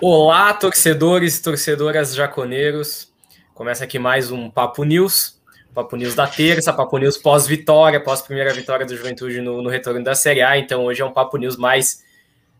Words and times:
Olá, 0.00 0.52
torcedores 0.52 1.38
e 1.38 1.42
torcedoras 1.42 2.14
jaconeiros. 2.16 3.12
Começa 3.54 3.84
aqui 3.84 3.96
mais 3.96 4.32
um 4.32 4.50
Papo 4.50 4.82
News. 4.82 5.40
Papo 5.72 5.96
News 5.96 6.16
da 6.16 6.26
terça, 6.26 6.72
Papo 6.72 6.98
News 6.98 7.16
pós-vitória, 7.16 8.02
pós-primeira 8.02 8.52
vitória 8.52 8.84
do 8.84 8.96
Juventude 8.96 9.40
no, 9.40 9.62
no, 9.62 9.70
retorno 9.70 10.02
da 10.02 10.16
Série 10.16 10.42
A. 10.42 10.58
Então 10.58 10.84
hoje 10.84 11.00
é 11.00 11.04
um 11.04 11.12
Papo 11.12 11.36
News 11.36 11.56
mais, 11.56 12.02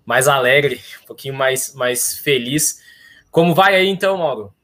mais 0.06 0.28
alegre, 0.28 0.80
um 1.02 1.06
pouquinho 1.06 1.34
mais, 1.34 1.74
mais 1.74 2.18
feliz. 2.18 2.80
Como 3.32 3.52
vai 3.52 3.74
aí 3.74 3.88
então, 3.88 4.16
Mauro? 4.16 4.54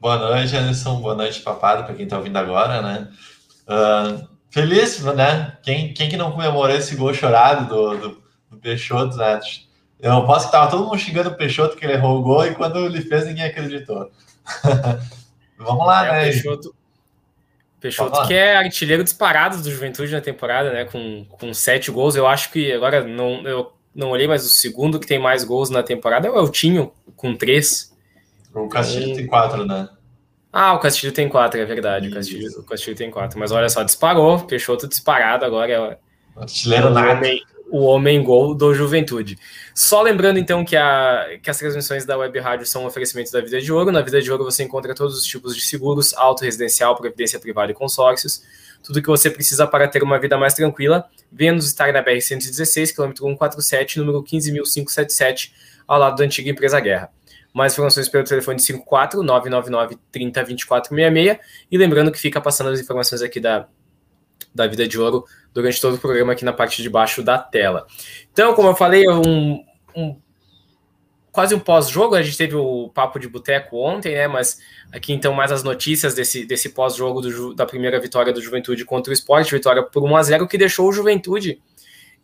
Boa 0.00 0.16
noite, 0.16 0.56
Anderson. 0.56 0.98
Boa 1.00 1.14
noite, 1.14 1.40
papado, 1.40 1.84
para 1.84 1.94
quem 1.94 2.04
está 2.04 2.16
ouvindo 2.16 2.38
agora, 2.38 2.80
né? 2.80 3.08
Uh, 3.68 4.26
feliz, 4.50 5.02
né? 5.02 5.58
Quem, 5.62 5.92
quem 5.92 6.08
que 6.08 6.16
não 6.16 6.32
comemorou 6.32 6.74
esse 6.74 6.96
gol 6.96 7.12
chorado 7.12 7.68
do, 7.68 7.96
do, 7.98 8.22
do 8.50 8.56
Peixoto, 8.56 9.18
né? 9.18 9.38
Eu 10.00 10.10
não 10.10 10.26
posso 10.26 10.46
que 10.46 10.52
tava 10.52 10.70
todo 10.70 10.84
mundo 10.84 10.98
xingando 10.98 11.30
o 11.30 11.34
Peixoto 11.34 11.76
que 11.76 11.84
ele 11.84 11.94
errou 11.94 12.18
o 12.18 12.22
gol 12.22 12.46
e 12.46 12.54
quando 12.54 12.78
ele 12.84 13.00
fez 13.00 13.26
ninguém 13.26 13.46
acreditou. 13.46 14.10
Vamos 15.58 15.86
lá, 15.86 16.06
é, 16.06 16.12
né? 16.12 16.22
Peixoto, 16.24 16.74
Peixoto 17.80 18.26
que 18.26 18.34
é 18.34 18.56
artilheiro 18.56 19.02
disparado 19.02 19.62
do 19.62 19.70
Juventude 19.70 20.12
na 20.12 20.20
temporada, 20.20 20.72
né? 20.72 20.84
Com, 20.84 21.24
com 21.24 21.54
sete 21.54 21.90
gols. 21.90 22.14
Eu 22.14 22.26
acho 22.26 22.50
que 22.50 22.72
agora 22.72 23.02
não, 23.04 23.46
eu 23.46 23.72
não 23.94 24.10
olhei, 24.10 24.26
mas 24.26 24.44
o 24.44 24.48
segundo 24.48 25.00
que 25.00 25.06
tem 25.06 25.18
mais 25.18 25.44
gols 25.44 25.70
na 25.70 25.82
temporada 25.82 26.28
é 26.28 26.30
o 26.30 26.38
Eltinho, 26.38 26.92
com 27.16 27.34
três. 27.34 27.94
O 28.54 28.68
Castilho 28.68 29.14
tem 29.14 29.26
quatro, 29.26 29.64
né? 29.64 29.88
Ah, 30.52 30.72
o 30.74 30.78
Castilho 30.78 31.12
tem 31.12 31.28
quatro, 31.28 31.60
é 31.60 31.64
verdade. 31.64 32.08
O 32.08 32.12
Castilho, 32.12 32.60
o 32.60 32.64
Castilho 32.64 32.96
tem 32.96 33.10
quatro. 33.10 33.38
Mas 33.38 33.52
olha 33.52 33.68
só, 33.68 33.82
disparou. 33.82 34.40
Peixoto 34.40 34.88
disparado 34.88 35.44
agora. 35.44 35.72
É, 35.72 35.98
artilheiro 36.40 36.90
nada 36.90 37.28
o 37.70 37.84
homem 37.84 38.22
gol 38.22 38.54
do 38.54 38.72
Juventude. 38.74 39.38
Só 39.74 40.02
lembrando 40.02 40.38
então 40.38 40.64
que, 40.64 40.76
a, 40.76 41.38
que 41.42 41.50
as 41.50 41.58
transmissões 41.58 42.04
da 42.04 42.16
Web 42.16 42.38
Rádio 42.38 42.66
são 42.66 42.86
oferecimentos 42.86 43.32
da 43.32 43.40
Vida 43.40 43.60
de 43.60 43.72
Ouro. 43.72 43.90
Na 43.90 44.02
Vida 44.02 44.22
de 44.22 44.30
Ouro 44.30 44.44
você 44.44 44.62
encontra 44.62 44.94
todos 44.94 45.18
os 45.18 45.24
tipos 45.24 45.54
de 45.54 45.62
seguros, 45.62 46.14
auto 46.14 46.44
residencial, 46.44 46.96
previdência 46.96 47.38
privada 47.38 47.72
e 47.72 47.74
consórcios. 47.74 48.42
Tudo 48.82 49.02
que 49.02 49.08
você 49.08 49.28
precisa 49.30 49.66
para 49.66 49.88
ter 49.88 50.02
uma 50.02 50.18
vida 50.18 50.38
mais 50.38 50.54
tranquila. 50.54 51.04
Venha-nos 51.30 51.66
estar 51.66 51.92
na 51.92 52.04
BR-116, 52.04 52.94
quilômetro 52.94 53.24
147, 53.24 53.98
número 53.98 54.22
15.577, 54.22 55.50
ao 55.88 55.98
lado 55.98 56.16
da 56.16 56.24
antiga 56.24 56.48
empresa 56.48 56.78
Guerra. 56.78 57.10
Mais 57.52 57.72
informações 57.72 58.08
pelo 58.08 58.22
telefone 58.22 58.60
54 58.60 59.22
999 59.22 59.98
30 60.12 60.44
24 60.44 60.94
66. 60.94 61.38
E 61.70 61.78
lembrando 61.78 62.12
que 62.12 62.18
fica 62.18 62.40
passando 62.40 62.70
as 62.70 62.78
informações 62.78 63.22
aqui 63.22 63.40
da, 63.40 63.66
da 64.56 64.66
Vida 64.66 64.88
de 64.88 64.98
Ouro 64.98 65.24
durante 65.54 65.80
todo 65.80 65.94
o 65.94 65.98
programa 65.98 66.32
aqui 66.32 66.44
na 66.44 66.52
parte 66.52 66.82
de 66.82 66.90
baixo 66.90 67.22
da 67.22 67.38
tela. 67.38 67.86
Então, 68.32 68.54
como 68.54 68.68
eu 68.68 68.74
falei, 68.74 69.04
é 69.06 69.12
um, 69.12 69.64
um 69.94 70.16
quase 71.30 71.54
um 71.54 71.60
pós-jogo. 71.60 72.14
A 72.14 72.22
gente 72.22 72.38
teve 72.38 72.56
o 72.56 72.88
papo 72.88 73.18
de 73.18 73.28
boteco 73.28 73.76
ontem, 73.76 74.14
né? 74.14 74.26
Mas 74.26 74.58
aqui 74.90 75.12
então 75.12 75.34
mais 75.34 75.52
as 75.52 75.62
notícias 75.62 76.14
desse, 76.14 76.46
desse 76.46 76.70
pós-jogo 76.70 77.54
da 77.54 77.66
primeira 77.66 78.00
vitória 78.00 78.32
do 78.32 78.40
Juventude 78.40 78.86
contra 78.86 79.10
o 79.10 79.14
Sport, 79.14 79.50
vitória 79.50 79.82
por 79.82 80.02
1 80.02 80.16
a 80.16 80.22
0 80.22 80.48
que 80.48 80.56
deixou 80.56 80.88
o 80.88 80.92
Juventude. 80.92 81.60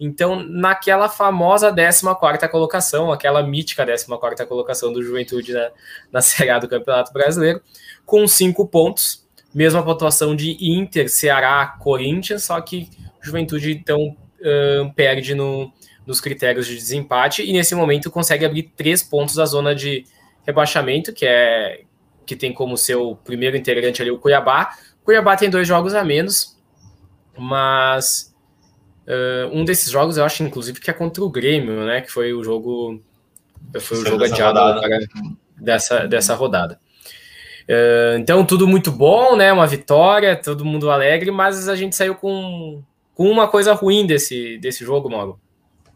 Então, 0.00 0.42
naquela 0.42 1.08
famosa 1.08 1.72
14 1.72 2.48
colocação, 2.50 3.12
aquela 3.12 3.42
mítica 3.42 3.86
14 3.86 4.46
colocação 4.46 4.92
do 4.92 5.02
Juventude 5.02 5.52
na, 5.52 5.70
na 6.10 6.20
Série 6.20 6.50
A 6.50 6.58
do 6.58 6.66
Campeonato 6.66 7.12
Brasileiro, 7.12 7.62
com 8.04 8.26
cinco 8.26 8.66
pontos, 8.66 9.21
mesma 9.54 9.82
pontuação 9.82 10.34
de 10.34 10.56
Inter, 10.60 11.08
Ceará, 11.08 11.66
Corinthians, 11.78 12.44
só 12.44 12.60
que 12.60 12.88
Juventude 13.20 13.72
então 13.72 14.16
uh, 14.40 14.92
perde 14.94 15.34
no, 15.34 15.72
nos 16.06 16.20
critérios 16.20 16.66
de 16.66 16.74
desempate 16.74 17.42
e 17.42 17.52
nesse 17.52 17.74
momento 17.74 18.10
consegue 18.10 18.44
abrir 18.44 18.72
três 18.76 19.02
pontos 19.02 19.36
da 19.36 19.46
zona 19.46 19.74
de 19.74 20.04
rebaixamento, 20.44 21.12
que 21.12 21.26
é 21.26 21.82
que 22.24 22.36
tem 22.36 22.52
como 22.52 22.76
seu 22.76 23.16
primeiro 23.24 23.56
integrante 23.56 24.00
ali 24.00 24.10
o 24.10 24.18
Cuiabá. 24.18 24.70
Cuiabá 25.04 25.36
tem 25.36 25.50
dois 25.50 25.66
jogos 25.66 25.92
a 25.94 26.04
menos, 26.04 26.56
mas 27.36 28.34
uh, 29.06 29.50
um 29.52 29.64
desses 29.64 29.90
jogos 29.90 30.16
eu 30.16 30.24
acho 30.24 30.42
inclusive 30.42 30.80
que 30.80 30.90
é 30.90 30.94
contra 30.94 31.22
o 31.22 31.30
Grêmio, 31.30 31.84
né? 31.84 32.00
Que 32.00 32.10
foi 32.10 32.32
o 32.32 32.42
jogo 32.42 33.02
foi 33.80 33.98
o 33.98 34.06
jogo 34.06 34.24
adiado 34.24 34.80
para, 34.80 34.98
dessa, 35.56 36.06
dessa 36.06 36.34
rodada. 36.34 36.80
Uh, 37.68 38.18
então 38.18 38.44
tudo 38.44 38.66
muito 38.66 38.90
bom, 38.90 39.36
né? 39.36 39.52
Uma 39.52 39.66
vitória, 39.66 40.36
todo 40.36 40.64
mundo 40.64 40.90
alegre, 40.90 41.30
mas 41.30 41.68
a 41.68 41.76
gente 41.76 41.96
saiu 41.96 42.14
com 42.14 42.82
com 43.14 43.30
uma 43.30 43.46
coisa 43.48 43.72
ruim 43.72 44.06
desse, 44.06 44.58
desse 44.58 44.84
jogo, 44.84 45.08
Mauro. 45.10 45.38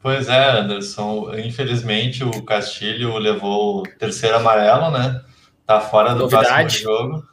Pois 0.00 0.28
é, 0.28 0.60
Anderson. 0.60 1.32
Infelizmente, 1.36 2.22
o 2.22 2.42
Castilho 2.42 3.18
levou 3.18 3.80
o 3.80 3.82
terceiro 3.82 4.36
amarelo, 4.36 4.90
né? 4.90 5.20
Tá 5.66 5.80
fora 5.80 6.14
do 6.14 6.20
Novidade. 6.20 6.48
próximo 6.48 6.84
jogo. 6.84 7.24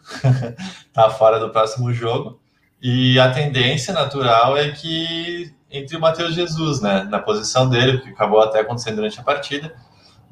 tá 0.92 1.10
fora 1.10 1.40
do 1.40 1.52
próximo 1.52 1.94
jogo. 1.94 2.40
E 2.82 3.20
a 3.20 3.32
tendência 3.32 3.94
natural 3.94 4.58
é 4.58 4.72
que 4.72 5.54
entre 5.70 5.96
o 5.96 6.00
Matheus 6.00 6.34
Jesus, 6.34 6.82
né? 6.82 7.04
Na 7.10 7.20
posição 7.20 7.70
dele, 7.70 8.00
que 8.00 8.10
acabou 8.10 8.42
até 8.42 8.62
acontecendo 8.62 8.96
durante 8.96 9.20
a 9.20 9.24
partida. 9.24 9.76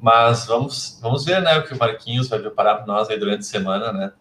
Mas 0.02 0.44
vamos, 0.46 0.98
vamos 1.00 1.24
ver, 1.24 1.40
né? 1.40 1.56
O 1.56 1.62
que 1.62 1.72
o 1.72 1.78
Marquinhos 1.78 2.28
vai 2.28 2.40
preparar 2.40 2.76
para 2.76 2.86
nós 2.86 3.08
aí 3.08 3.18
durante 3.18 3.40
a 3.40 3.44
semana, 3.44 3.92
né? 3.92 4.12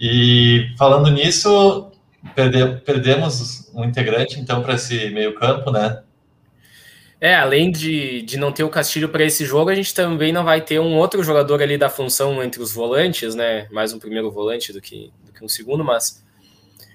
E 0.00 0.74
falando 0.78 1.10
nisso, 1.10 1.92
Perde, 2.34 2.80
perdemos 2.84 3.70
um 3.74 3.82
integrante, 3.82 4.38
então, 4.38 4.62
para 4.62 4.74
esse 4.74 5.08
meio-campo, 5.10 5.70
né? 5.70 6.02
É, 7.18 7.34
além 7.34 7.70
de, 7.70 8.22
de 8.22 8.38
não 8.38 8.52
ter 8.52 8.62
o 8.62 8.68
Castilho 8.68 9.08
para 9.08 9.24
esse 9.24 9.44
jogo, 9.44 9.70
a 9.70 9.74
gente 9.74 9.94
também 9.94 10.32
não 10.32 10.44
vai 10.44 10.60
ter 10.60 10.78
um 10.80 10.96
outro 10.96 11.22
jogador 11.22 11.62
ali 11.62 11.78
da 11.78 11.88
função 11.88 12.42
entre 12.42 12.62
os 12.62 12.72
volantes, 12.72 13.34
né? 13.34 13.66
Mais 13.70 13.94
um 13.94 13.98
primeiro 13.98 14.30
volante 14.30 14.72
do 14.72 14.80
que, 14.82 15.10
do 15.24 15.32
que 15.32 15.42
um 15.42 15.48
segundo, 15.48 15.82
mas, 15.82 16.22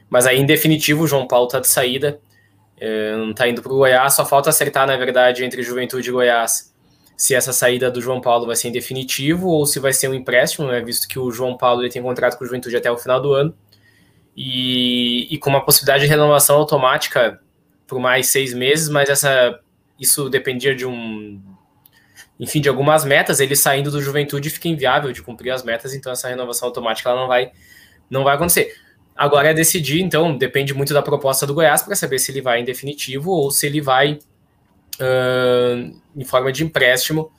mas 0.09 0.27
aí, 0.27 0.39
em 0.39 0.45
definitivo, 0.45 1.03
o 1.03 1.07
João 1.07 1.27
Paulo 1.27 1.47
está 1.47 1.59
de 1.59 1.67
saída, 1.67 2.19
é, 2.79 3.15
não 3.15 3.31
está 3.31 3.47
indo 3.47 3.63
para 3.63 3.73
o 3.73 3.77
Goiás, 3.77 4.13
só 4.13 4.25
falta 4.25 4.49
acertar, 4.49 4.85
na 4.85 4.95
verdade, 4.95 5.43
entre 5.43 5.63
Juventude 5.63 6.09
e 6.09 6.11
Goiás, 6.11 6.71
se 7.17 7.33
essa 7.33 7.53
saída 7.53 7.89
do 7.89 8.01
João 8.01 8.19
Paulo 8.19 8.45
vai 8.45 8.55
ser 8.55 8.67
em 8.67 8.71
definitivo 8.71 9.47
ou 9.47 9.65
se 9.65 9.79
vai 9.79 9.93
ser 9.93 10.09
um 10.09 10.13
empréstimo, 10.13 10.67
né? 10.67 10.81
Visto 10.81 11.07
que 11.07 11.17
o 11.17 11.31
João 11.31 11.57
Paulo 11.57 11.81
ele 11.81 11.89
tem 11.89 12.01
contrato 12.01 12.37
com 12.37 12.43
o 12.43 12.47
Juventude 12.47 12.75
até 12.75 12.91
o 12.91 12.97
final 12.97 13.21
do 13.21 13.33
ano 13.33 13.55
e, 14.35 15.33
e 15.33 15.37
com 15.37 15.49
uma 15.49 15.63
possibilidade 15.63 16.03
de 16.03 16.09
renovação 16.09 16.57
automática 16.57 17.39
por 17.87 17.99
mais 17.99 18.27
seis 18.27 18.53
meses, 18.53 18.89
mas 18.89 19.09
essa 19.09 19.59
isso 19.99 20.29
dependia 20.29 20.75
de 20.75 20.85
um 20.85 21.41
enfim, 22.37 22.59
de 22.59 22.67
algumas 22.67 23.05
metas, 23.05 23.39
ele 23.39 23.55
saindo 23.55 23.89
do 23.89 24.01
Juventude 24.01 24.49
fica 24.49 24.67
inviável 24.67 25.13
de 25.13 25.21
cumprir 25.21 25.51
as 25.51 25.63
metas, 25.63 25.93
então 25.93 26.11
essa 26.11 26.27
renovação 26.27 26.67
automática 26.67 27.09
ela 27.09 27.21
não 27.21 27.27
vai 27.27 27.51
não 28.09 28.23
vai 28.23 28.35
acontecer. 28.35 28.73
Agora 29.15 29.51
é 29.51 29.53
decidir, 29.53 30.01
então 30.01 30.37
depende 30.37 30.73
muito 30.73 30.93
da 30.93 31.01
proposta 31.01 31.47
do 31.47 31.53
Goiás 31.53 31.81
para 31.81 31.95
saber 31.95 32.19
se 32.19 32.31
ele 32.31 32.41
vai 32.41 32.59
em 32.59 32.65
definitivo 32.65 33.31
ou 33.31 33.49
se 33.51 33.65
ele 33.65 33.79
vai 33.79 34.19
uh, 34.99 36.01
em 36.15 36.23
forma 36.23 36.51
de 36.51 36.63
empréstimo 36.63 37.31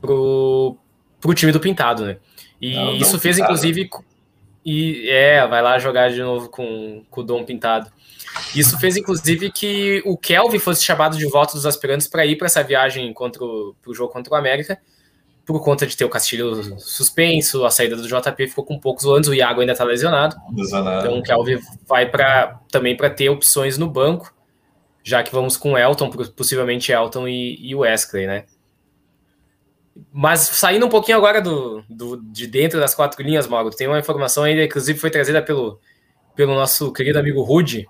pro, 0.00 0.76
pro 1.20 1.34
time 1.34 1.52
do 1.52 1.60
Pintado, 1.60 2.04
né? 2.04 2.18
E 2.60 2.74
não, 2.74 2.84
não 2.86 2.96
isso 2.96 3.18
fez, 3.18 3.36
pintado. 3.36 3.52
inclusive, 3.52 3.90
e 4.64 5.08
é, 5.08 5.46
vai 5.46 5.62
lá 5.62 5.78
jogar 5.78 6.10
de 6.10 6.20
novo 6.20 6.48
com, 6.48 7.04
com 7.10 7.20
o 7.20 7.24
Dom 7.24 7.44
Pintado. 7.44 7.90
Isso 8.54 8.78
fez, 8.78 8.96
inclusive, 8.96 9.50
que 9.50 10.02
o 10.04 10.16
Kelvin 10.16 10.58
fosse 10.58 10.84
chamado 10.84 11.16
de 11.16 11.26
volta 11.26 11.54
dos 11.54 11.64
aspirantes 11.64 12.06
para 12.06 12.26
ir 12.26 12.36
para 12.36 12.46
essa 12.46 12.62
viagem 12.62 13.12
contra 13.12 13.42
o 13.42 13.74
jogo 13.92 14.12
contra 14.12 14.34
o 14.34 14.36
América, 14.36 14.78
por 15.46 15.62
conta 15.62 15.86
de 15.86 15.96
ter 15.96 16.04
o 16.04 16.10
Castilho 16.10 16.78
suspenso, 16.78 17.64
a 17.64 17.70
saída 17.70 17.96
do 17.96 18.06
JP 18.06 18.48
ficou 18.48 18.64
com 18.64 18.78
poucos 18.78 19.04
volantes, 19.04 19.30
o 19.30 19.34
Iago 19.34 19.60
ainda 19.60 19.72
está 19.72 19.84
lesionado. 19.84 20.36
lesionado. 20.54 21.06
Então 21.06 21.18
o 21.18 21.22
Kelvin 21.22 21.58
vai 21.86 22.04
para 22.04 22.60
também 22.70 22.94
para 22.94 23.08
ter 23.08 23.30
opções 23.30 23.78
no 23.78 23.88
banco, 23.88 24.34
já 25.08 25.22
que 25.22 25.32
vamos 25.32 25.56
com 25.56 25.78
Elton, 25.78 26.10
possivelmente 26.36 26.92
Elton 26.92 27.26
e, 27.26 27.56
e 27.70 27.74
Wesley, 27.74 28.26
né? 28.26 28.44
Mas 30.12 30.40
saindo 30.40 30.84
um 30.84 30.90
pouquinho 30.90 31.16
agora 31.16 31.40
do, 31.40 31.82
do, 31.88 32.20
de 32.30 32.46
dentro 32.46 32.78
das 32.78 32.94
quatro 32.94 33.22
linhas, 33.22 33.48
Mauro, 33.48 33.70
tem 33.70 33.88
uma 33.88 33.98
informação 33.98 34.44
ainda, 34.44 34.62
inclusive 34.62 34.98
foi 34.98 35.10
trazida 35.10 35.40
pelo, 35.40 35.80
pelo 36.36 36.54
nosso 36.54 36.92
querido 36.92 37.18
amigo 37.18 37.42
Rude. 37.42 37.88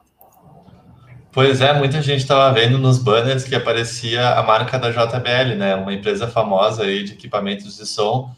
Pois 1.32 1.60
é, 1.60 1.72
muita 1.72 2.00
gente 2.00 2.20
estava 2.20 2.54
vendo 2.54 2.78
nos 2.78 2.98
banners 2.98 3.42
que 3.42 3.54
aparecia 3.54 4.34
a 4.34 4.42
marca 4.44 4.78
da 4.78 4.90
JBL, 4.90 5.56
né? 5.56 5.74
Uma 5.74 5.92
empresa 5.92 6.28
famosa 6.28 6.84
aí 6.84 7.02
de 7.02 7.14
equipamentos 7.14 7.76
de 7.76 7.84
som 7.84 8.32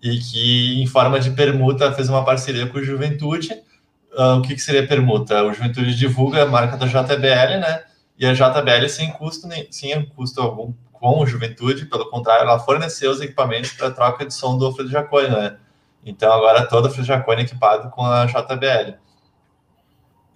e 0.00 0.18
que, 0.18 0.80
em 0.80 0.86
forma 0.86 1.18
de 1.18 1.32
permuta, 1.32 1.92
fez 1.92 2.08
uma 2.08 2.24
parceria 2.24 2.66
com 2.68 2.78
o 2.78 2.82
Juventude. 2.82 3.52
Uh, 4.12 4.38
o 4.38 4.42
que, 4.42 4.54
que 4.54 4.60
seria 4.60 4.86
permuta? 4.86 5.42
O 5.42 5.52
Juventude 5.52 5.96
divulga 5.96 6.44
a 6.44 6.46
marca 6.46 6.76
da 6.76 6.86
JBL, 6.86 7.58
né? 7.60 7.90
E 8.20 8.26
a 8.26 8.34
JBL 8.34 8.86
sem 8.86 9.10
custo, 9.10 9.48
nem, 9.48 9.66
sem 9.72 10.04
custo 10.04 10.42
algum 10.42 10.74
com 10.92 11.20
o 11.20 11.26
Juventude, 11.26 11.86
pelo 11.86 12.10
contrário, 12.10 12.42
ela 12.42 12.58
forneceu 12.58 13.10
os 13.10 13.22
equipamentos 13.22 13.72
para 13.72 13.90
troca 13.90 14.26
de 14.26 14.34
som 14.34 14.58
do 14.58 14.66
Alfredo 14.66 14.90
Jaconi, 14.90 15.30
né? 15.30 15.56
Então 16.04 16.30
agora 16.30 16.66
todo 16.66 16.88
Alfredo 16.88 17.06
Jaconi 17.06 17.42
equipado 17.44 17.88
com 17.88 18.04
a 18.04 18.26
JBL. 18.26 18.98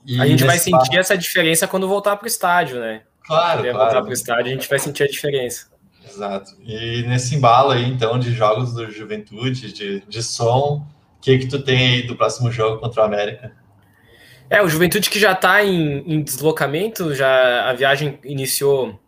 E 0.06 0.18
a 0.18 0.26
gente 0.26 0.44
vai 0.44 0.58
sentir 0.58 0.96
essa 0.96 1.16
diferença 1.16 1.68
quando 1.68 1.86
voltar 1.86 2.16
para 2.16 2.24
o 2.24 2.28
estádio, 2.28 2.80
né? 2.80 3.02
Claro, 3.26 3.58
quando 3.58 3.72
claro. 3.72 3.84
voltar 3.84 4.00
para 4.00 4.10
o 4.10 4.14
estádio, 4.14 4.46
a 4.46 4.54
gente 4.54 4.68
vai 4.68 4.78
sentir 4.78 5.02
a 5.02 5.06
diferença. 5.06 5.66
Exato. 6.08 6.52
E 6.62 7.02
nesse 7.02 7.34
embalo 7.34 7.72
aí, 7.72 7.84
então, 7.84 8.18
de 8.18 8.32
jogos 8.32 8.72
do 8.72 8.90
Juventude, 8.90 9.72
de, 9.72 10.00
de 10.00 10.22
som, 10.22 10.86
o 11.18 11.20
que 11.20 11.38
que 11.38 11.46
tu 11.46 11.62
tem 11.62 11.78
aí 11.78 12.06
do 12.06 12.16
próximo 12.16 12.50
jogo 12.50 12.80
contra 12.80 13.02
o 13.02 13.04
América? 13.04 13.52
É, 14.50 14.62
o 14.62 14.68
Juventude 14.68 15.10
que 15.10 15.18
já 15.18 15.32
está 15.32 15.64
em, 15.64 15.98
em, 16.06 16.22
deslocamento, 16.22 17.14
já 17.14 17.68
a 17.68 17.72
viagem 17.72 18.18
iniciou, 18.24 19.00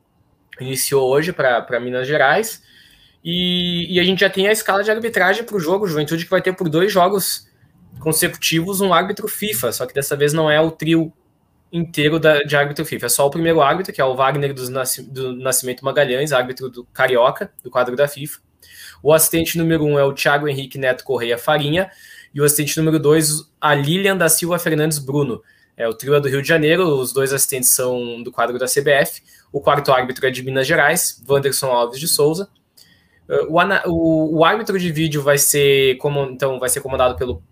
iniciou 0.61 1.09
hoje 1.09 1.33
para 1.33 1.81
Minas 1.81 2.07
Gerais, 2.07 2.63
e, 3.23 3.95
e, 3.95 4.01
a 4.01 4.05
gente 4.05 4.21
já 4.21 4.31
tem 4.31 4.47
a 4.47 4.53
escala 4.53 4.85
de 4.85 4.91
arbitragem 4.91 5.45
para 5.45 5.57
o 5.57 5.61
jogo, 5.61 5.87
Juventude 5.87 6.25
que 6.25 6.31
vai 6.31 6.41
ter 6.41 6.53
por 6.53 6.69
dois 6.69 6.93
jogos 6.93 7.49
consecutivos 7.99 8.81
um 8.81 8.95
árbitro 8.95 9.27
FIFA, 9.27 9.73
só 9.73 9.85
que 9.85 9.93
dessa 9.93 10.15
vez 10.17 10.33
não 10.33 10.51
é 10.51 10.61
o 10.61 10.71
trio 10.71 11.13
inteiro 11.73 12.19
da, 12.19 12.43
de 12.43 12.57
árbitro 12.57 12.85
FIFA. 12.85 13.07
É 13.07 13.09
só 13.09 13.27
o 13.27 13.31
primeiro 13.31 13.61
árbitro, 13.61 13.93
que 13.93 14.01
é 14.01 14.05
o 14.05 14.15
Wagner 14.15 14.55
do, 14.55 14.63
do 15.09 15.37
Nascimento 15.37 15.85
Magalhães, 15.85 16.33
árbitro 16.33 16.71
do 16.71 16.85
Carioca, 16.87 17.51
do 17.63 17.71
quadro 17.71 17.97
da 17.97 18.07
FIFA. 18.07 18.39
O 19.03 19.13
assistente 19.13 19.59
número 19.59 19.85
um 19.85 19.99
é 19.99 20.05
o 20.05 20.13
Thiago 20.13 20.49
Henrique 20.49 20.79
Neto 20.79 21.05
Correia 21.05 21.37
Farinha. 21.37 21.91
E 22.37 22.41
o 22.43 22.45
assistente 22.45 22.77
número 22.77 22.99
dois, 22.99 23.51
a 23.59 23.75
Lilian 23.75 24.15
da 24.15 24.29
Silva 24.29 24.59
Fernandes 24.59 24.99
Bruno. 24.99 25.43
É 25.75 25.89
o 25.89 25.95
trio 25.95 26.15
é 26.15 26.21
do 26.21 26.29
Rio 26.29 26.43
de 26.43 26.49
Janeiro, 26.49 26.87
os 26.87 27.11
dois 27.11 27.33
assistentes 27.33 27.71
são 27.71 28.23
do 28.23 28.31
quadro 28.31 28.59
da 28.59 28.67
CBF. 28.67 29.23
O 29.51 29.59
quarto 29.59 29.91
árbitro 29.91 30.27
é 30.27 30.31
de 30.31 30.43
Minas 30.43 30.67
Gerais, 30.67 31.25
Wanderson 31.27 31.69
Alves 31.69 31.99
de 31.99 32.07
Souza. 32.07 32.47
Uh, 33.27 33.47
o, 33.49 33.91
o, 33.91 34.39
o 34.41 34.45
árbitro 34.45 34.79
de 34.79 34.93
vídeo 34.93 35.23
vai 35.23 35.39
ser, 35.39 35.97
como, 35.97 36.25
então, 36.25 36.61
vai 36.61 36.69
ser 36.69 36.83
comandado 36.83 37.17
pelo 37.17 37.43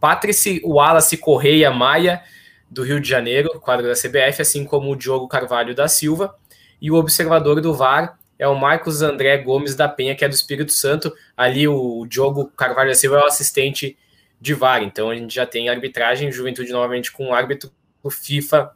Patrice 0.00 0.62
Wallace 0.64 1.16
Correia 1.16 1.72
Maia 1.72 2.22
do 2.70 2.84
Rio 2.84 3.00
de 3.00 3.08
Janeiro, 3.08 3.58
quadro 3.58 3.88
da 3.88 3.94
CBF, 3.94 4.40
assim 4.40 4.64
como 4.64 4.92
o 4.92 4.96
Diogo 4.96 5.26
Carvalho 5.26 5.74
da 5.74 5.88
Silva, 5.88 6.32
e 6.80 6.92
o 6.92 6.94
observador 6.94 7.60
do 7.60 7.74
VAR 7.74 8.16
é 8.38 8.46
o 8.46 8.54
Marcos 8.54 9.02
André 9.02 9.36
Gomes 9.38 9.74
da 9.74 9.88
Penha, 9.88 10.14
que 10.14 10.24
é 10.24 10.28
do 10.28 10.34
Espírito 10.34 10.70
Santo. 10.70 11.12
Ali 11.36 11.66
o 11.66 12.06
Diogo 12.06 12.52
Carvalho 12.56 12.90
da 12.90 12.94
Silva 12.94 13.16
é 13.16 13.22
o 13.24 13.26
assistente 13.26 13.98
de 14.40 14.54
VAR. 14.54 14.82
Então 14.82 15.10
a 15.10 15.14
gente 15.14 15.34
já 15.34 15.46
tem 15.46 15.68
arbitragem, 15.68 16.32
Juventude 16.32 16.72
novamente 16.72 17.12
com 17.12 17.28
o 17.28 17.34
árbitro 17.34 17.70
do 18.02 18.10
FIFA, 18.10 18.72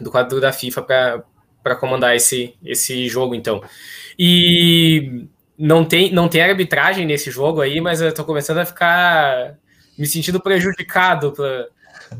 do 0.00 0.10
quadro 0.10 0.40
da 0.40 0.52
FIFA 0.52 0.82
para 1.62 1.76
comandar 1.76 2.14
esse, 2.16 2.54
esse 2.64 3.08
jogo, 3.08 3.34
então. 3.34 3.62
E 4.18 5.26
não 5.58 5.84
tem, 5.84 6.12
não 6.12 6.28
tem 6.28 6.42
arbitragem 6.42 7.06
nesse 7.06 7.30
jogo 7.30 7.60
aí, 7.60 7.80
mas 7.80 8.00
eu 8.00 8.12
tô 8.12 8.24
começando 8.24 8.58
a 8.58 8.66
ficar 8.66 9.56
me 9.98 10.06
sentindo 10.06 10.40
prejudicado 10.40 11.32
pra, 11.32 11.66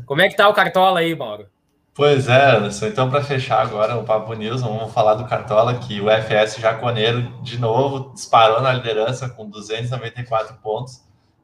como 0.05 0.21
é 0.21 0.29
que 0.29 0.35
tá 0.35 0.47
o 0.47 0.53
Cartola 0.53 0.99
aí, 0.99 1.15
Mauro? 1.15 1.47
Pois 1.95 2.27
é, 2.27 2.55
Anderson. 2.55 2.87
Então, 2.87 3.09
para 3.09 3.23
fechar 3.23 3.61
agora 3.61 3.95
o 3.95 4.03
Papo 4.03 4.33
News, 4.33 4.61
vamos 4.61 4.91
falar 4.91 5.13
do 5.13 5.27
Cartola, 5.27 5.75
que 5.75 6.01
o 6.01 6.09
FS 6.09 6.59
Jaconeiro, 6.59 7.21
de 7.43 7.59
novo, 7.59 8.11
disparou 8.13 8.61
na 8.61 8.73
liderança 8.73 9.29
com 9.29 9.47
294 9.47 10.55
pontos. 10.55 11.03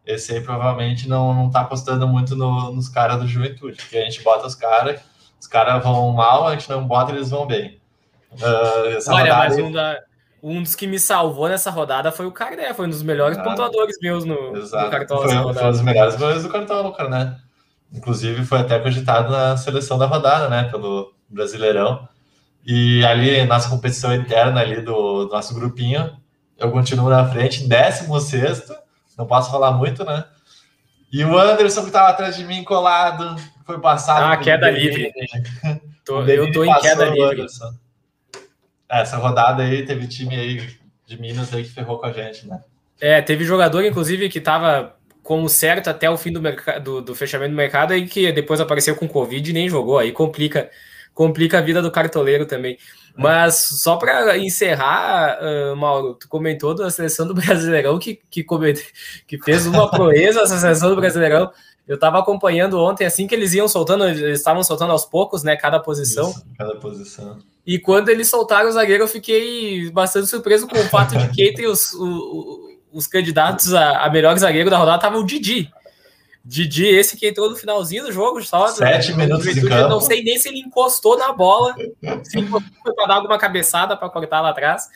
Esse 0.10 0.34
aí 0.34 0.42
provavelmente 0.42 1.08
não, 1.08 1.36
não 1.36 1.52
tá 1.52 1.62
apostando 1.62 2.08
muito 2.08 2.36
no, 2.36 2.72
nos 2.72 2.90
caras 2.90 3.20
do 3.20 3.28
Juventude, 3.28 3.78
porque 3.78 3.96
a 3.96 4.04
gente 4.04 4.24
bota 4.24 4.48
os 4.48 4.56
caras, 4.56 5.00
os 5.40 5.46
caras 5.46 5.84
vão 5.84 6.12
mal, 6.12 6.48
a 6.48 6.52
gente 6.54 6.68
não 6.68 6.88
bota, 6.88 7.12
eles 7.12 7.30
vão 7.30 7.46
bem. 7.46 7.80
Uh, 8.32 9.12
Olha, 9.12 9.36
mas 9.36 9.56
um, 9.60 9.72
da, 9.72 10.00
um, 10.42 10.64
dos 10.64 10.74
que 10.74 10.88
me 10.88 11.00
salvou 11.00 11.48
nessa 11.48 11.70
rodada 11.70 12.12
foi 12.12 12.26
o 12.26 12.32
Carné, 12.32 12.74
foi 12.74 12.88
um 12.88 12.90
dos 12.90 13.04
melhores 13.04 13.38
ah, 13.38 13.44
pontuadores 13.44 13.98
meus 14.02 14.26
no, 14.26 14.54
no 14.54 14.90
Cartola. 14.90 15.30
Foi, 15.30 15.54
foi 15.54 15.66
um 15.66 15.72
dos 15.72 15.82
melhores 15.82 16.16
goleiros 16.16 16.44
do 16.44 16.50
Cartola, 16.50 16.92
cara, 16.92 17.10
né? 17.10 17.38
Inclusive, 17.94 18.44
foi 18.44 18.60
até 18.60 18.80
cogitado 18.80 19.32
na 19.32 19.58
seleção 19.58 20.00
da 20.00 20.08
rodada, 20.08 20.50
né? 20.50 20.64
Pelo 20.64 21.14
Brasileirão. 21.30 22.10
E 22.66 23.06
ali, 23.06 23.44
nossa 23.46 23.70
competição 23.70 24.14
interna 24.14 24.62
ali 24.62 24.82
do, 24.82 25.26
do 25.26 25.32
nosso 25.32 25.54
grupinho, 25.54 26.18
eu 26.58 26.72
continuo 26.72 27.10
na 27.10 27.28
frente, 27.30 27.68
16 27.68 28.08
não 29.20 29.28
posso 29.28 29.52
falar 29.52 29.74
muito, 29.74 30.06
né? 30.06 30.24
E 31.12 31.26
o 31.26 31.38
Anderson, 31.38 31.82
que 31.82 31.88
estava 31.88 32.10
atrás 32.10 32.38
de 32.38 32.46
mim 32.46 32.64
colado, 32.64 33.36
foi 33.66 33.78
passado. 33.80 34.32
Ah, 34.32 34.38
queda 34.38 34.72
livre. 34.72 35.12
tô, 36.06 36.24
eu 36.24 36.50
tô 36.54 36.64
em 36.64 36.74
queda 36.80 37.06
livre. 37.06 37.46
Essa 38.90 39.18
rodada 39.18 39.64
aí 39.64 39.86
teve 39.86 40.08
time 40.08 40.36
aí 40.36 40.70
de 41.06 41.20
Minas 41.20 41.54
aí 41.54 41.64
que 41.64 41.70
ferrou 41.70 42.00
com 42.00 42.06
a 42.06 42.14
gente, 42.14 42.48
né? 42.48 42.62
É, 43.02 43.22
teve 43.22 43.44
jogador, 43.44 43.84
inclusive, 43.84 44.30
que 44.30 44.38
estava 44.38 44.96
como 45.22 45.50
certo 45.50 45.90
até 45.90 46.10
o 46.10 46.18
fim 46.18 46.32
do, 46.32 46.42
do, 46.82 47.02
do, 47.02 47.16
fechamento 47.16 47.52
do 47.52 47.58
mercado 47.58 47.94
e 47.94 48.08
que 48.08 48.32
depois 48.32 48.62
apareceu 48.62 48.96
com 48.96 49.08
Covid 49.08 49.50
e 49.50 49.54
nem 49.54 49.70
jogou. 49.70 50.00
Aí 50.00 50.12
complica, 50.12 50.70
complica 51.14 51.58
a 51.58 51.62
vida 51.62 51.82
do 51.82 51.92
cartoleiro 51.92 52.46
também. 52.46 52.78
Mas 53.20 53.56
só 53.56 53.98
para 53.98 54.38
encerrar, 54.38 55.38
uh, 55.42 55.76
Mauro, 55.76 56.14
tu 56.14 56.28
comentou 56.28 56.74
da 56.74 56.90
seleção 56.90 57.28
do 57.28 57.34
Brasileirão 57.36 58.00
que, 58.00 58.20
que, 58.30 58.46
que 59.28 59.38
fez 59.44 59.66
uma 59.68 59.90
proeza 59.92 60.42
essa 60.42 60.58
seleção 60.58 60.90
do 60.90 60.96
Brasileirão. 60.96 61.52
Eu 61.88 61.96
estava 61.96 62.20
acompanhando 62.20 62.80
ontem, 62.80 63.06
assim 63.06 63.28
que 63.28 63.34
eles 63.34 63.54
iam 63.54 63.68
soltando, 63.68 64.08
eles 64.08 64.40
estavam 64.40 64.64
soltando 64.64 64.92
aos 64.92 65.06
poucos, 65.06 65.44
né? 65.44 65.56
Cada 65.56 65.80
posição. 65.80 66.30
Isso, 66.30 66.46
cada 66.58 66.76
posição. 66.76 67.40
E 67.66 67.80
quando 67.80 68.10
eles 68.10 68.30
soltaram 68.30 68.70
o 68.70 68.72
zagueiro, 68.72 69.04
eu 69.04 69.08
fiquei 69.08 69.90
bastante 69.92 70.28
surpreso 70.28 70.68
com 70.68 70.78
o 70.78 70.84
fato 70.86 71.18
de 71.18 71.30
que 71.30 71.48
entre 71.48 71.68
os, 71.68 71.94
os 71.94 72.70
os 72.92 73.08
candidatos 73.08 73.74
a, 73.74 74.06
a 74.06 74.10
melhor 74.10 74.38
zagueiro 74.38 74.70
da 74.70 74.78
rodada 74.78 74.98
estavam 74.98 75.22
o 75.22 75.26
Didi. 75.26 75.72
Didi, 76.44 76.86
esse 76.88 77.18
que 77.18 77.28
entrou 77.28 77.50
no 77.50 77.56
finalzinho 77.56 78.04
do 78.04 78.12
jogo, 78.12 78.42
só. 78.42 78.68
Sete 78.68 79.14
minutos 79.14 79.54
de 79.54 79.62
campo. 79.68 79.90
Não 79.90 80.02
sei 80.02 80.24
nem 80.24 80.38
se 80.38 80.50
ele 80.50 80.60
encostou 80.60 81.18
na 81.18 81.32
bola, 81.32 81.76
se 82.24 82.42
foi 82.48 82.62
para 82.96 83.08
dar 83.08 83.16
alguma 83.16 83.38
cabeçada 83.38 83.96
para 83.96 84.10
cortar 84.10 84.42
lá 84.42 84.50
atrás. 84.50 84.88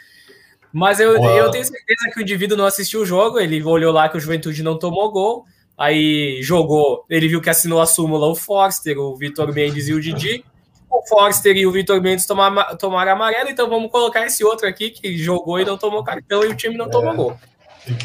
Mas 0.72 1.00
eu, 1.00 1.16
eu 1.16 1.52
tenho 1.52 1.64
certeza 1.64 2.10
que 2.12 2.20
o 2.20 2.24
indivíduo 2.24 2.58
não 2.58 2.66
assistiu 2.66 3.02
o 3.02 3.06
jogo, 3.06 3.40
ele 3.40 3.62
olhou 3.64 3.94
lá 3.94 4.10
que 4.10 4.18
o 4.18 4.20
Juventude 4.20 4.64
não 4.64 4.80
tomou 4.80 5.12
gol, 5.12 5.46
aí 5.78 6.40
jogou, 6.42 7.06
ele 7.08 7.28
viu 7.28 7.40
que 7.40 7.50
assinou 7.50 7.80
a 7.80 7.86
súmula 7.86 8.26
o 8.26 8.34
Forster, 8.34 8.98
o 8.98 9.16
Vitor 9.16 9.54
Mendes 9.54 9.88
e 9.88 9.94
o 9.94 10.02
Didi. 10.02 10.44
O 10.90 11.08
Forster 11.08 11.56
e 11.56 11.68
o 11.68 11.72
Vitor 11.72 12.02
Mendes 12.02 12.26
tomaram, 12.26 12.76
tomaram 12.78 13.12
amarelo, 13.12 13.50
então 13.50 13.70
vamos 13.70 13.92
colocar 13.92 14.26
esse 14.26 14.44
outro 14.44 14.68
aqui 14.68 14.90
que 14.90 15.16
jogou 15.18 15.60
e 15.60 15.66
não 15.66 15.78
tomou 15.78 16.04
cartão 16.04 16.44
e 16.44 16.48
o 16.48 16.56
time 16.56 16.76
não 16.76 16.86
é. 16.86 16.90
tomou 16.90 17.16
gol. 17.16 17.40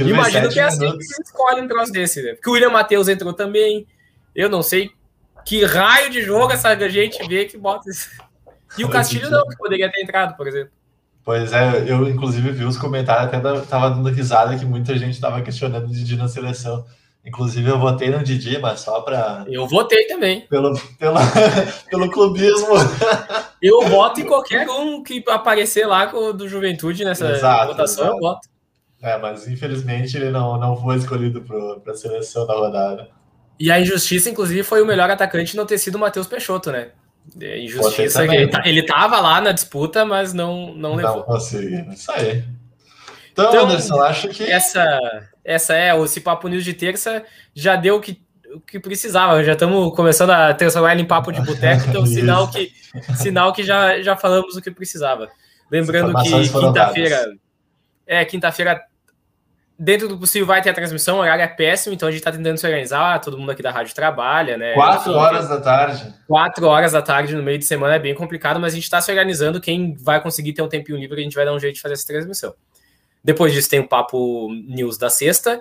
Imagino 0.00 0.48
que 0.48 0.58
é 0.58 0.64
assim 0.64 0.80
minutos. 0.80 1.06
que 1.06 1.22
escolhe 1.22 1.60
um 1.60 1.68
troço 1.68 1.92
desse, 1.92 2.22
né? 2.22 2.34
Porque 2.34 2.50
o 2.50 2.52
William 2.52 2.70
Matheus 2.70 3.08
entrou 3.08 3.32
também. 3.32 3.86
Eu 4.34 4.48
não 4.48 4.62
sei 4.62 4.90
que 5.44 5.64
raio 5.64 6.10
de 6.10 6.22
jogo 6.22 6.52
essa 6.52 6.76
gente 6.88 7.26
vê 7.28 7.44
que 7.44 7.56
bota 7.56 7.88
isso. 7.88 8.08
E 8.76 8.84
o 8.84 8.88
Castilho 8.88 9.30
não, 9.30 9.46
que 9.46 9.56
poderia 9.56 9.90
ter 9.90 10.02
entrado, 10.02 10.36
por 10.36 10.46
exemplo. 10.46 10.70
Pois 11.24 11.52
é, 11.52 11.84
eu 11.86 12.08
inclusive 12.08 12.50
vi 12.52 12.64
os 12.64 12.78
comentários, 12.78 13.26
até 13.26 13.38
tava 13.66 13.90
dando 13.90 14.08
risada 14.08 14.56
que 14.58 14.64
muita 14.64 14.96
gente 14.96 15.20
tava 15.20 15.42
questionando 15.42 15.84
o 15.84 15.92
Didi 15.92 16.16
na 16.16 16.28
seleção. 16.28 16.84
Inclusive, 17.28 17.68
eu 17.68 17.78
votei 17.78 18.08
no 18.08 18.22
Didi, 18.24 18.58
mas 18.58 18.80
só 18.80 19.02
para. 19.02 19.44
Eu 19.48 19.66
votei 19.66 20.06
também. 20.06 20.42
Pelo, 20.42 20.72
pelo, 20.98 21.18
pelo 21.90 22.10
clubismo. 22.10 22.68
Eu 23.60 23.82
voto 23.82 24.20
em 24.20 24.24
qualquer 24.24 24.66
um 24.70 25.02
que 25.02 25.22
aparecer 25.28 25.86
lá 25.86 26.06
do 26.06 26.48
Juventude 26.48 27.04
nessa 27.04 27.30
exato, 27.30 27.66
votação, 27.66 28.04
exato. 28.04 28.16
eu 28.16 28.20
voto. 28.20 28.48
É, 29.02 29.16
mas 29.16 29.46
infelizmente 29.46 30.16
ele 30.16 30.30
não, 30.30 30.58
não 30.58 30.76
foi 30.76 30.96
escolhido 30.96 31.42
para 31.42 31.92
a 31.92 31.96
seleção 31.96 32.46
da 32.46 32.54
rodada. 32.54 33.08
E 33.58 33.70
a 33.70 33.80
injustiça, 33.80 34.30
inclusive, 34.30 34.62
foi 34.62 34.82
o 34.82 34.86
melhor 34.86 35.10
atacante 35.10 35.56
não 35.56 35.66
ter 35.66 35.78
sido 35.78 35.96
o 35.96 35.98
Matheus 35.98 36.26
Peixoto, 36.26 36.70
né? 36.70 36.88
É 37.40 37.58
injustiça 37.60 38.26
que 38.26 38.34
ele, 38.34 38.50
ele 38.64 38.82
tava 38.82 39.20
lá 39.20 39.40
na 39.40 39.52
disputa, 39.52 40.04
mas 40.04 40.32
não, 40.32 40.72
não, 40.74 40.94
levou. 40.94 41.16
Não 41.16 41.22
conseguiu. 41.22 41.84
Isso 41.92 42.10
aí. 42.12 42.44
Então, 43.32 43.48
então, 43.50 43.64
Anderson, 43.66 44.00
acho 44.00 44.28
que. 44.28 44.44
Essa, 44.44 44.98
essa 45.44 45.74
é, 45.74 45.96
esse 46.02 46.20
Papo 46.20 46.48
News 46.48 46.64
de 46.64 46.72
terça 46.72 47.22
já 47.54 47.76
deu 47.76 47.96
o 47.96 48.00
que, 48.00 48.20
o 48.54 48.60
que 48.60 48.80
precisava. 48.80 49.44
Já 49.44 49.52
estamos 49.52 49.94
começando 49.94 50.30
a 50.30 50.54
transformar 50.54 50.92
ele 50.92 51.02
em 51.02 51.06
papo 51.06 51.32
de 51.32 51.40
boteco, 51.42 51.88
então 51.88 52.06
sinal 52.06 52.48
que, 52.50 52.72
sinal 53.16 53.52
que 53.52 53.62
já, 53.62 54.00
já 54.00 54.16
falamos 54.16 54.56
o 54.56 54.62
que 54.62 54.70
precisava. 54.70 55.28
Lembrando 55.70 56.14
que 56.22 56.48
quinta-feira. 56.48 57.32
É, 58.08 58.24
quinta-feira 58.24 58.82
dentro 59.78 60.08
do 60.08 60.18
possível 60.18 60.46
vai 60.46 60.60
ter 60.60 60.70
a 60.70 60.74
transmissão, 60.74 61.18
o 61.18 61.20
horário 61.20 61.42
é 61.42 61.46
péssimo, 61.46 61.94
então 61.94 62.08
a 62.08 62.10
gente 62.10 62.18
está 62.18 62.32
tentando 62.32 62.58
se 62.58 62.66
organizar, 62.66 63.20
todo 63.20 63.38
mundo 63.38 63.52
aqui 63.52 63.62
da 63.62 63.70
rádio 63.70 63.94
trabalha, 63.94 64.56
né? 64.56 64.74
Quatro 64.74 65.12
horas 65.12 65.48
da 65.48 65.60
tarde. 65.60 66.14
Quatro 66.26 66.66
horas 66.66 66.92
da 66.92 67.00
tarde 67.00 67.36
no 67.36 67.42
meio 67.42 67.58
de 67.58 67.64
semana 67.64 67.94
é 67.94 67.98
bem 67.98 68.14
complicado, 68.14 68.58
mas 68.58 68.72
a 68.72 68.74
gente 68.74 68.84
está 68.84 69.00
se 69.00 69.08
organizando, 69.10 69.60
quem 69.60 69.94
vai 69.94 70.20
conseguir 70.20 70.52
ter 70.52 70.62
um 70.62 70.68
tempinho 70.68 70.98
livre, 70.98 71.20
a 71.20 71.22
gente 71.22 71.36
vai 71.36 71.44
dar 71.44 71.54
um 71.54 71.60
jeito 71.60 71.76
de 71.76 71.80
fazer 71.80 71.94
essa 71.94 72.06
transmissão. 72.06 72.54
Depois 73.22 73.52
disso 73.52 73.70
tem 73.70 73.78
o 73.78 73.86
Papo 73.86 74.48
News 74.66 74.98
da 74.98 75.10
sexta, 75.10 75.60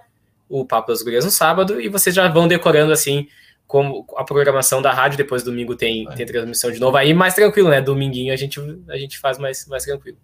o 0.50 0.66
Papo 0.66 0.88
das 0.88 1.04
Gurias 1.04 1.24
no 1.24 1.32
sábado, 1.32 1.80
e 1.80 1.88
vocês 1.88 2.16
já 2.16 2.28
vão 2.28 2.48
decorando, 2.48 2.92
assim, 2.92 3.28
como 3.68 4.06
a 4.16 4.24
programação 4.24 4.82
da 4.82 4.92
rádio, 4.92 5.18
depois 5.18 5.44
domingo 5.44 5.76
tem, 5.76 6.08
tem 6.16 6.26
transmissão 6.26 6.72
de 6.72 6.80
novo, 6.80 6.98
aí 6.98 7.14
mais 7.14 7.36
tranquilo, 7.36 7.70
né? 7.70 7.82
Dominguinho 7.82 8.34
a 8.34 8.36
gente, 8.36 8.60
a 8.90 8.98
gente 8.98 9.20
faz 9.20 9.38
mais, 9.38 9.68
mais 9.68 9.84
tranquilo. 9.84 10.18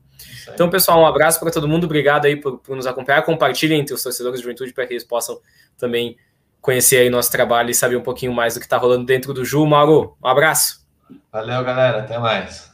Então, 0.54 0.70
pessoal, 0.70 1.02
um 1.02 1.06
abraço 1.06 1.40
para 1.40 1.52
todo 1.52 1.68
mundo. 1.68 1.86
Obrigado 1.86 2.26
aí 2.26 2.36
por, 2.36 2.60
por 2.60 2.76
nos 2.76 2.86
acompanhar. 2.86 3.22
Compartilhem 3.24 3.80
entre 3.80 3.94
os 3.94 4.04
torcedores 4.04 4.40
de 4.40 4.44
juventude 4.44 4.74
para 4.74 4.86
que 4.86 4.94
eles 4.94 5.04
possam 5.04 5.40
também 5.78 6.18
conhecer 6.62 6.98
aí 6.98 7.10
nosso 7.10 7.32
trabalho 7.32 7.70
e 7.70 7.74
saber 7.76 7.98
um 7.98 8.02
pouquinho 8.02 8.34
mais 8.34 8.54
do 8.54 8.60
que 8.60 8.66
está 8.66 8.78
rolando 8.78 9.06
dentro 9.06 9.34
do 9.34 9.44
Ju. 9.44 9.66
Mauro, 9.66 10.18
um 10.24 10.28
abraço. 10.28 10.86
Valeu, 11.32 11.64
galera. 11.64 12.00
Até 12.00 12.18
mais. 12.18 12.73